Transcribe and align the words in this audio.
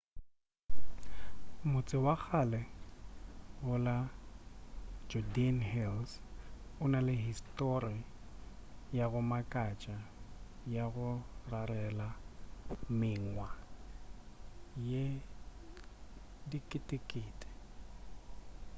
motse 1.71 1.95
wa 2.05 2.15
kgale 2.21 2.61
go 3.65 3.75
la 3.87 3.97
judean 5.09 5.59
hills 5.73 6.11
o 6.83 6.85
na 6.93 6.99
le 7.07 7.15
histori 7.25 7.99
ya 8.97 9.05
go 9.11 9.21
makatša 9.31 9.97
ya 10.75 10.85
go 10.95 11.09
rarela 11.51 12.07
mengwa 12.99 13.49
ye 14.89 15.03
diketekete 16.49 17.49